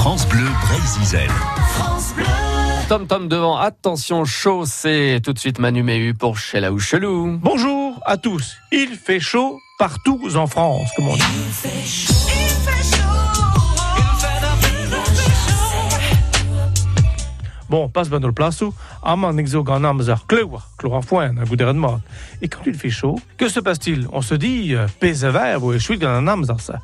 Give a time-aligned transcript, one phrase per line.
[0.00, 1.28] France Bleu Brésil.
[2.88, 7.38] Tom Tom devant, attention chaud, c'est tout de suite Manu Méhu pour Sheila ou Chelou.
[7.38, 8.56] Bonjour à tous.
[8.72, 11.22] Il fait chaud partout en France, comme on dit.
[17.68, 18.64] Bon, passe ben le place
[19.02, 22.00] amman exo gan amzar kleur, chlorofoin, un gouvernement.
[22.40, 24.08] Et quand il fait chaud, que se passe-t-il?
[24.12, 26.80] On se dit, euh, pèse vert ou échoui gan amzar ça.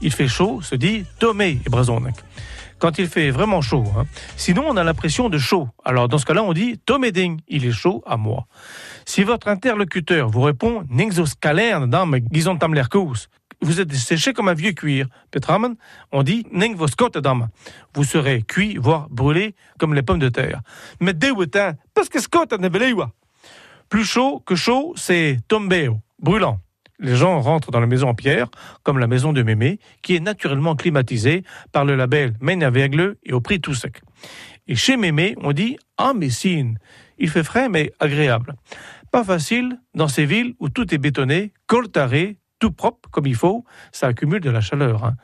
[0.00, 2.14] Il fait chaud, se dit, tomé brazonek.
[2.78, 4.06] Quand il fait vraiment chaud, hein.
[4.36, 5.68] Sinon, on a l'impression de chaud.
[5.84, 8.46] Alors, dans ce cas-là, on dit, tomeding, il est chaud à moi.
[9.04, 12.74] Si votre interlocuteur vous répond, nexoscalerne dans gizon tam
[13.60, 15.08] vous êtes séché comme un vieux cuir.
[15.30, 15.74] Petraman,
[16.12, 16.46] on dit
[17.22, 17.48] dame.
[17.94, 20.60] Vous serez cuit, voire brûlé comme les pommes de terre.
[21.00, 21.12] Mais
[21.94, 22.54] parce que scott
[23.88, 26.60] Plus chaud que chaud, c'est tombeo, brûlant.
[26.98, 28.48] Les gens rentrent dans la maison en pierre,
[28.82, 33.40] comme la maison de Mémé, qui est naturellement climatisée par le label Menavergle et au
[33.40, 34.00] prix tout sec.
[34.66, 36.78] Et chez Mémé, on dit Ah, Messine,
[37.18, 38.54] il fait frais mais agréable.
[39.10, 43.64] Pas facile dans ces villes où tout est bétonné, coltaré, tout propre comme il faut,
[43.92, 45.04] ça accumule de la chaleur.
[45.04, 45.14] Hein.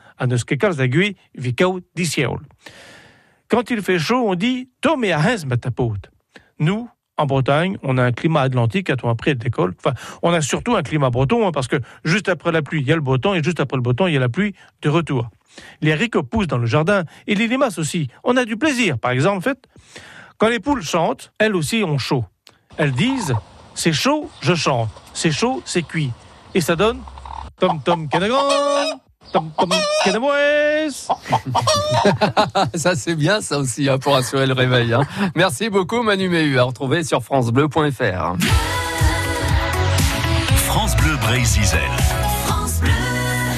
[3.48, 5.22] Quand il fait chaud, on dit Tomé à
[6.58, 9.74] Nous, en Bretagne, on a un climat atlantique à tout après d'école.
[9.78, 12.86] Enfin, on a surtout un climat breton, hein, parce que juste après la pluie, il
[12.86, 14.28] y a le beau temps, et juste après le beau temps, il y a la
[14.28, 15.28] pluie de retour.
[15.80, 18.08] Les haricots poussent dans le jardin, et les limaces aussi.
[18.24, 18.98] On a du plaisir.
[18.98, 19.58] Par exemple, en fait,
[20.38, 22.24] quand les poules chantent, elles aussi ont chaud.
[22.76, 23.34] Elles disent
[23.74, 24.90] C'est chaud, je chante.
[25.12, 26.10] C'est chaud, c'est cuit.
[26.54, 27.00] Et ça donne
[27.58, 29.03] Tom Tom Kenamouès
[32.74, 34.92] Ça c'est bien ça aussi hein, pour assurer le réveil.
[34.92, 35.02] Hein.
[35.34, 38.36] Merci beaucoup Manu Méhu, à retrouver sur francebleu.fr.
[40.66, 41.64] France Bleu Brésil.